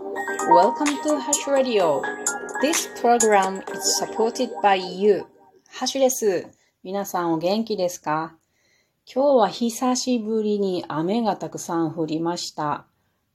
[0.00, 2.00] Welcome to Hash Radio.
[2.62, 5.26] This program is supported by you.
[5.68, 6.48] ハッシュです。
[6.82, 8.34] 皆さんお元気ですか？
[9.04, 12.86] 今日は久しぶりに雨がたくさん降りました。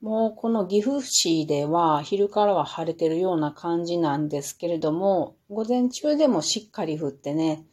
[0.00, 7.64] もうこの岐阜市では昼からは晴れてるような感じなんですけれども、午前中でもしっかり降ってね、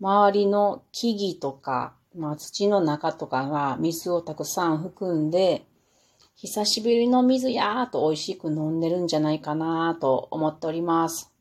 [0.00, 5.66] 周りの木々とか、まあ、土の中とかが水をたくさん含んで、
[6.38, 11.32] 久しぶりの水やーと美味しく飲んでるんじゃないかなと思っております。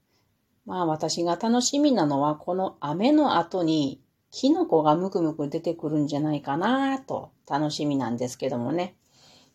[0.66, 4.02] まあ私が楽しみなのはこの雨の後に
[4.32, 8.96] キノコがムクムク出てくるんじゃないかなと楽しみなんですけどもね。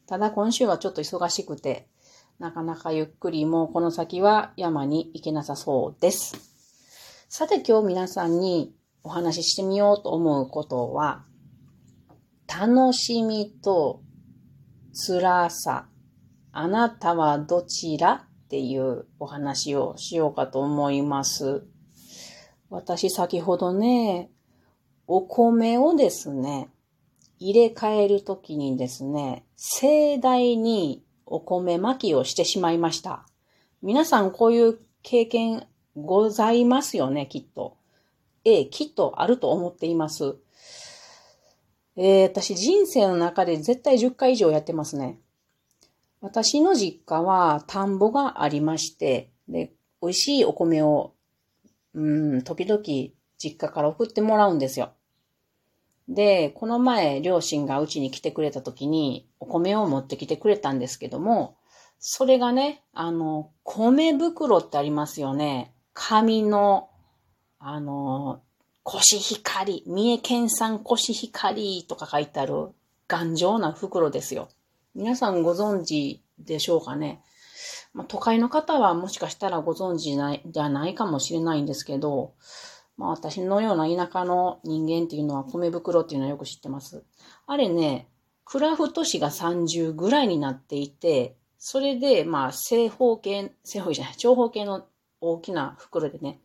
[0.06, 1.88] ただ今週はちょっと忙しくて、
[2.38, 6.36] なかなかゆっくりもうこの先は山に行けなさそうです。
[7.30, 11.24] さて今日皆さんにお話ししてみようと思うことは、
[12.46, 14.02] 楽しみと
[14.92, 15.86] 辛さ、
[16.52, 21.64] あなたはどちらっていうお話をしようかと思います。
[22.68, 24.30] 私先ほどね、
[25.06, 26.68] お米をですね、
[27.38, 33.26] 入れ替えるときにですね、盛大にお米巻きをしてしまいました。
[33.82, 35.66] 皆さんこういう経験
[35.96, 37.76] ございますよね、きっと。
[38.44, 40.36] ええ、きっとあると思っています。
[41.96, 45.18] えー、私人生の中で絶対10回以上やってますね。
[46.20, 51.14] 私の実家は田んぼがありまして、で、美味しいお米を、
[51.94, 52.82] うん、時々
[53.38, 54.92] 実家から送ってもらうんですよ。
[56.08, 61.56] で、この前両親がうちに来てくれた時にお米を持ってきてくれたんですけども、
[61.98, 65.74] それがね、あの、米袋ってありますよね。
[65.92, 66.90] 紙の
[67.62, 68.40] あの、
[68.82, 72.68] コシヒカリ、三重県産コシヒカリとか書いてある
[73.08, 74.48] 頑丈な袋ですよ。
[74.94, 77.22] 皆さんご存知でしょうかね。
[77.92, 82.32] まあ、都会の方はもしかしたらご存知ないじゃないかもしれないんですけど、
[82.96, 87.04] まあ私のような田舎の人間っていうのは米袋っていうのはよく知ってます。
[87.46, 88.08] あれね、
[88.44, 94.86] クラフト紙が30ぐらいになっていて、それでまあ正方形、正方形じゃない、長方形の
[95.20, 96.40] 大きな袋でね、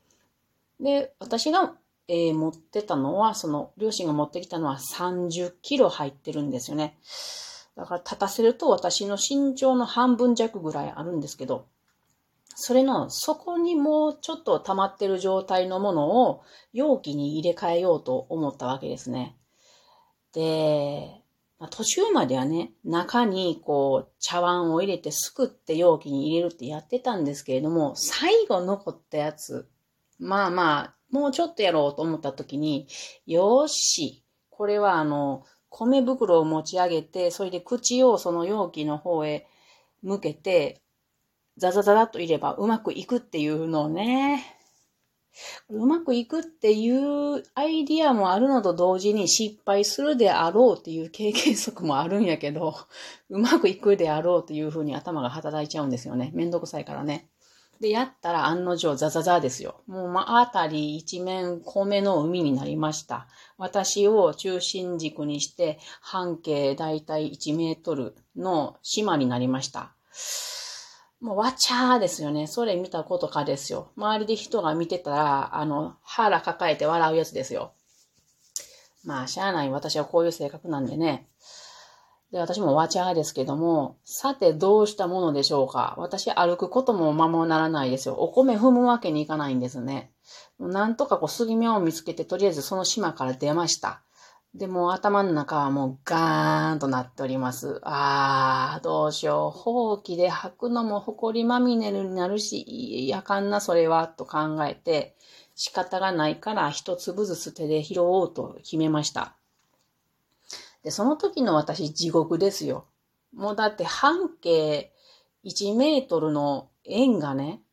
[0.79, 1.74] で、私が、
[2.08, 6.98] えー、持ってたのは、その、両親が持ってきたのは30キロ入ってるんですよね。
[7.76, 11.66] だから立たせると私の身長の半分弱ぐらいあるんですけど、
[12.56, 19.36] それの底にもうちょっと溜まってる状態のものを容器に入れ替えようと思ったわけですね。
[20.32, 21.22] で、
[21.60, 29.68] まあ、途中まではね、中にこう茶碗を入れてすくって容器に入れるってやってたんですけれども、最後残ったやつ
[30.20, 32.88] まあまあ、もうちょっとやろうと思った時に、
[33.26, 39.48] よし、これはあの、米袋を持ち上げて、それで口をその容器の方へ
[40.02, 40.82] 向けて、
[41.58, 44.44] ザザザザッといればうまくいくっていうのをね、
[45.70, 52.76] うまくいくっていうアイディアもあるのと同時に失敗するであろうっていう経験則もあるんやけど、
[53.30, 56.32] うまくいくであろうっていうふうに頭が働いちゃうんですよね。
[56.34, 57.30] めんどくさいからね。
[57.81, 59.81] で、やったら案の定ザザザですよ。
[59.88, 63.28] もう、ま、あたり一面米の海になりました。
[63.58, 69.91] 私を中心軸にして、半径だいたい1メートルの島になりました。
[71.19, 72.47] もうわちゃーですよね。
[72.47, 73.92] それ見たことかですよ。
[73.97, 77.74] 周りで人が見てたら、あの、腹抱えて笑うやつですよ。
[79.03, 79.69] まあ、しゃあない。
[79.69, 81.28] 私はこういう性格なんでね。
[82.35, 85.96] で、私もわちゃーですけども、さてどうしたものでしょうか？
[85.97, 88.16] 私歩くこともままならないですよ。
[88.16, 90.12] お米踏むわけにいかないんですね。
[90.59, 94.01] なんとかこう杉目を見つけて、とりあえずその島から出ました。
[94.53, 97.79] で、も頭の中はもうガーンとなっております。
[97.84, 99.57] あー、どうしよう。
[99.57, 105.16] ほうきで吐くのも埃まみれになるし、いやかんな、それは、と考えて、
[105.56, 109.38] 仕方がないから一粒ずつ手で拾おうと決めました。
[110.85, 112.85] で、その時の私地獄ですよ。
[113.34, 114.94] もうだって半径
[115.44, 117.63] 1メートルの円がね、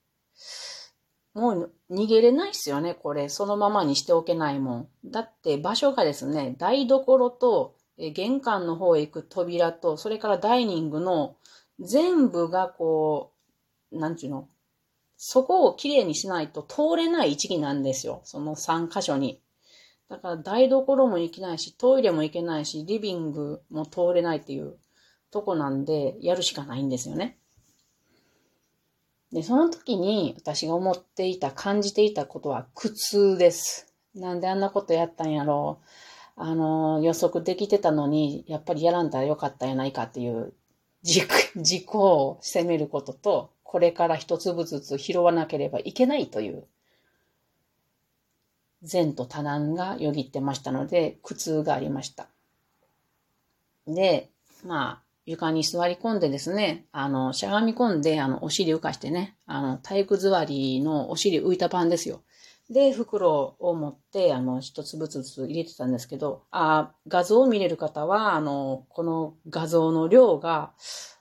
[1.35, 3.29] もう逃げれないっすよね、これ。
[3.29, 4.89] そのままにしておけないもん。
[5.05, 11.37] だって場所がですね、台所と玄関の方へ行く扉と、それからダイニングの
[11.81, 13.33] 全部がこ
[13.93, 14.49] う、なんちゅうの、
[15.19, 18.23] そこをきれいにしないと通れない位置なんですよ。
[18.25, 19.43] その3箇所に。
[20.13, 24.77] だから台所も行けないし、トイレも行けないし、リビングも通れないっていう
[25.31, 27.39] とこなんで、やるしかないんですよね。
[29.33, 33.91] で、その時に私が思っていた、感じていたことは苦痛です。
[34.15, 35.87] なんであんなことやったんやろう。
[36.37, 40.53] あの、予測できてたのに、やっぱりやらんだらよかったんやないかっていう
[41.03, 41.27] 自
[41.57, 46.67] 自己を責めることと、これから一粒ずつ拾わなければいけないという、
[48.83, 52.27] 善と多難がよぎってましたので、苦痛がありました。
[53.87, 54.31] で、
[54.65, 62.23] まあ、床に座り込んでですね、あの、しゃがみ込んで、あの、お尻浮かしてね、あの、体育座りのお尻浮いたパンですよ。
[62.71, 70.73] で、袋を持って、あの、一粒ずつ入れてたんですけど、あ画像を見れる方は、あの、この画像の量が、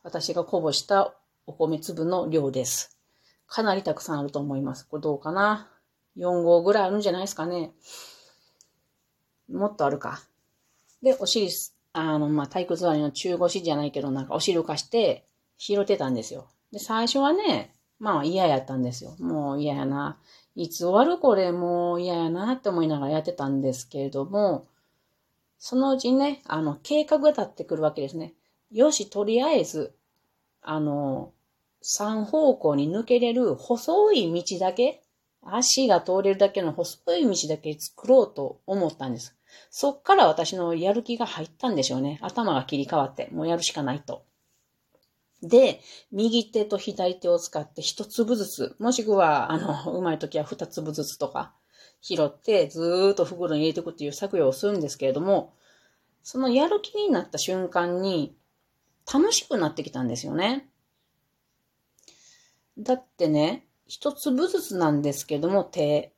[0.04, 1.14] 私がこぼした
[1.46, 2.98] お米粒の量です。
[3.48, 4.88] かなりたくさんあると思います。
[4.88, 5.69] これどうかな？
[6.18, 7.72] ?4 号ぐらいあるんじゃないですかね。
[9.50, 10.22] もっとあるか。
[11.02, 11.50] で、お尻
[11.94, 15.25] あの、まあ、体育座りの中腰じゃないけど、なんかお尻浮かして
[15.58, 16.48] 拾ってたんですよ。
[16.72, 19.16] で、最初はね、まあ嫌やったんですよ。
[19.19, 20.18] もう嫌やな。
[20.56, 24.66] いつ終わるこれもう嫌やなって思いながらやってたんですけれども、
[25.60, 28.34] そのうちね、あの、計画が立ってくるわけですね。
[28.72, 29.94] よし、とりあえず、
[30.62, 31.31] あの、
[31.81, 35.00] 三方向に抜けれる細い道だけ、
[35.44, 39.36] 足が通れるだけの細い道だけ作ろうと思ったんです。
[39.70, 42.20] そっから私のやる気が入ったんでしょうね。
[42.22, 44.24] 頭が切り替わって、もうやるしかないと。
[45.42, 51.54] で、右手と左手を使って一粒ずつ、もしくは、あの、うまい時は二粒ずつとか
[52.02, 55.54] 拾って、ずーっと袋に入れていくっていう作業をするんですけれども、
[56.24, 58.36] そのやる気になった瞬間に、
[59.12, 60.70] 楽しくなってきたんですよね。
[62.78, 66.14] だってね、一粒ずつなんですけども、手、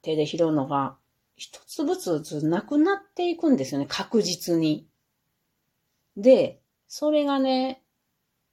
[0.00, 0.96] 手で拾うのが、
[1.36, 4.88] 一粒ずつなくなっていくんですよね、確実に。
[6.16, 7.82] で、それがね、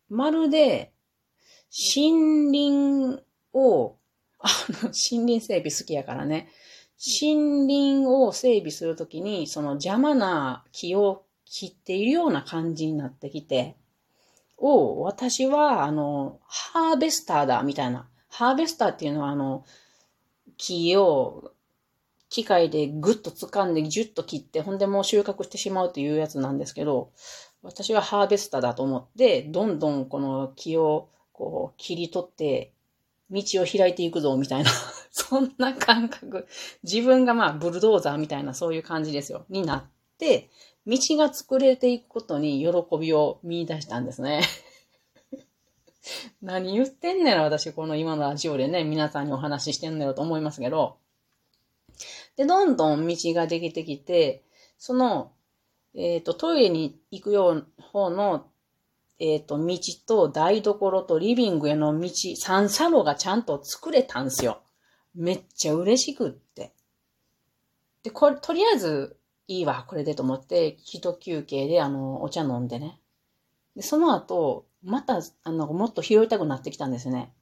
[0.10, 0.92] まるで、
[1.72, 3.24] 森林
[3.54, 3.96] を、
[4.40, 4.50] あ
[4.84, 6.50] の、森林整備好きやからね、
[7.00, 13.78] 森林を整備するときに、その邪魔な木を切っているような感じになってきて、
[14.58, 18.10] を、私は、あの、ハーベスターだ、みたいな。
[18.38, 19.64] ハーベスターっていうのは、あの、
[20.58, 21.54] 木を
[22.30, 27.12] 機械でぐっと掴んでギュッと切って、ほんでもう収穫してしまうというやつなんですけど、
[27.64, 32.74] 私はハーベスターだと思って、どんどんこの木をこう切り取って、
[33.32, 34.72] 道を開いていくぞ、みたいな
[35.12, 36.46] そんな感覚。
[36.84, 39.46] 自分がまあ、ブルドーザーみたいなそういう感じですよ。
[39.48, 39.86] になっ
[40.18, 40.50] て、
[40.86, 44.44] 道が作れていくことに喜びを見出したんですね
[46.42, 50.98] 何言ってんねん私、この今のラジオでね、皆さんにお話ししてんねろと思いますけど、
[52.36, 54.44] で、どんどん道ができてきて、
[54.78, 55.32] その、
[55.94, 58.48] えっ、ー、と、トイレに行くよう方の、
[59.20, 64.62] えっ、と、道と台所とリビングへの道、三車路がちゃんと作れたんすよ。
[65.14, 66.74] めっちゃ嬉しくって。
[68.04, 69.18] で、これ、とりあえず、
[69.48, 73.00] いいわ、これでと思って、一休憩で、あの、お茶飲んでね。
[73.76, 77.34] で、その後、また、あの、もっと拾いたくなってきたんですね。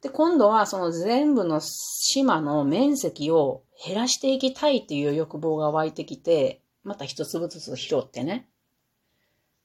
[0.00, 8.48] で、今度はその全部の島の面積を減らしていきたいという欲望が湧いてきて、また一粒ずつ拾ってね。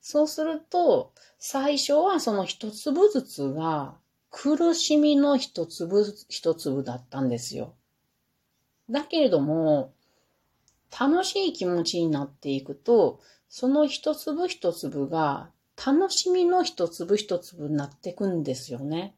[0.01, 3.95] そうすると、最初はその一粒ずつが
[4.31, 7.75] 苦しみの一粒一粒だったんですよ。
[8.89, 9.94] だけれども、
[11.00, 13.19] 楽しい気持ちになっていくと、
[13.50, 19.15] その一粒一粒が楽しみの一粒一粒になっていくんですよね。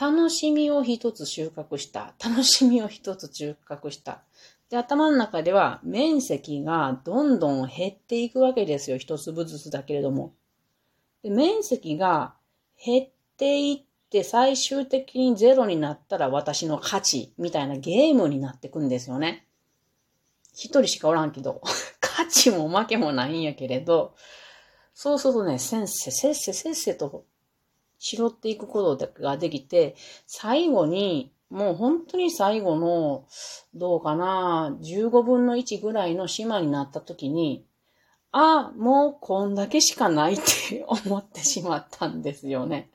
[0.00, 2.14] 楽しみを一つ収穫した。
[2.24, 4.22] 楽しみを一つ収穫した。
[4.70, 8.98] で、頭の中では面積がどんどん減っていくわけですよ。
[8.98, 10.32] 一粒ずつだけれども。
[11.22, 12.34] で面積が
[12.82, 19.46] 減っていって最終的にゼロになったら私の価値みたいなゲームになってくんですよね。
[20.54, 21.60] 一人しかおらんけど、
[22.00, 24.14] 価値も負けもないんやけれど、
[25.02, 27.24] そうするとね、先生、せっせせっせと
[27.98, 33.24] 拾っていくことができて、最後に、もう本当に最後の、
[33.74, 37.64] どうかな、15分の1ぐらいの島になった時に、
[38.30, 42.90] あ、もうこんだけしかないって思ってしまったんですよね。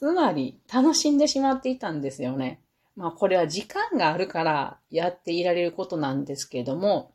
[0.00, 2.60] つまり、楽しんでしまっていたんですよね。
[2.96, 7.12] まあこれは時間があるからやっていられることなんですけれども、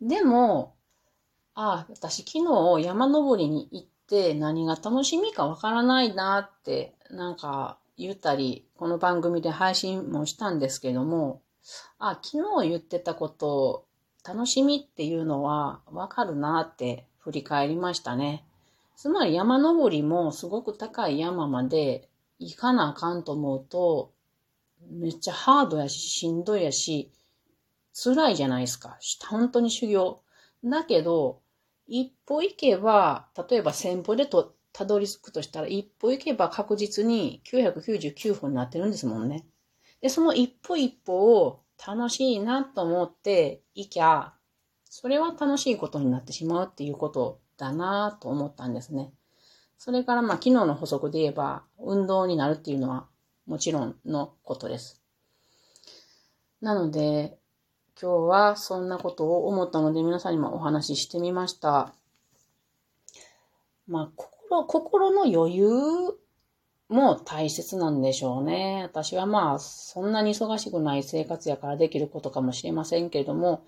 [0.00, 0.73] でも、
[1.54, 2.44] あ、私昨
[2.78, 11.42] 日山登りに行って何が楽しみかわからないなってなんか言ったり、この番組で配信もしたんですけども、
[11.98, 13.86] あ、昨日言ってたこと、
[14.26, 18.44] 楽しみっていうのはわかるなって振り返りましたね。
[18.96, 22.08] つまり山登りもすごく高い山まで
[22.38, 24.12] 行かなあかんと思うと、
[24.90, 27.12] めっちゃハードやし、しんどいやし、
[27.92, 28.98] 辛いじゃないですか。
[29.30, 30.20] 本当に修行。
[30.64, 31.40] だけど、
[31.86, 39.46] 一歩行けば、例えば1000歩でとたどり着くとしたら、一歩行けば確実に999歩になってるんですもんね。
[40.00, 44.34] で、その一歩一歩を楽しいなと思って行きゃ、
[44.84, 49.12] それは楽しいことになってしまうっていうことだなと思ったんですね。
[49.78, 53.06] それから、まあ、昨日の補足で言えば、運動になるっていうのは
[53.46, 55.02] もちろんのことです。
[56.60, 57.38] なので、
[58.00, 61.94] 今日はそんなことを思ったので皆さんにもお話ししてみました。
[63.86, 65.68] まあ、心、心の余裕
[66.88, 68.82] も大切なんでしょうね。
[68.82, 73.64] 私はまあ、そんなに忙しくない生活やからできることかもしれませんけれども、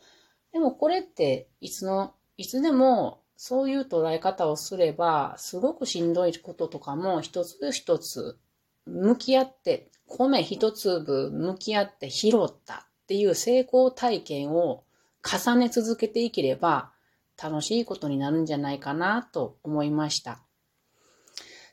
[0.53, 8.39] でもこれっていつの、いつでもそういう捉え方をすれば、すごくしんどいこととかも一つ一つ
[8.87, 14.83] 向き合って、米一粒向き合って拾ったっていう成功体験を
[15.23, 16.91] 重ね続けていければ
[17.41, 20.41] 楽しいことになるんじゃないかなと思いました。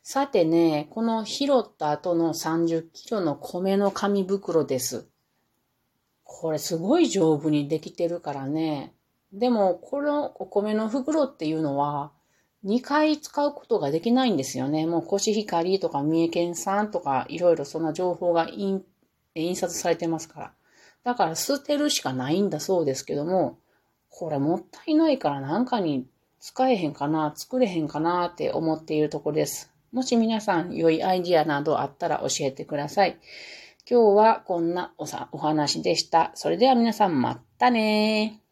[0.03, 5.07] さてね、この拾った後の30キロの米の紙袋です。
[6.23, 8.93] これすごい丈夫にできてるからね。
[9.31, 12.11] でも、このお米の袋っていうのは、
[12.63, 14.85] 2回使うことができないんですよね。
[14.85, 18.83] もうコシヒカリとか三重県産とかいろいろそんな情報が印
[19.55, 20.53] 刷されてますから。
[21.03, 23.57] だから捨てるしかないんだそうですけども、
[24.09, 26.05] これもったいないからなんかに
[26.39, 29.71] 使えへんかな、作れへんかなって思っているところです。
[29.91, 33.19] もし皆さん良いアイディアなどあったら教えてください。
[33.89, 36.31] 今日はこんなおさお話でした。
[36.35, 38.42] それでは皆さんまたね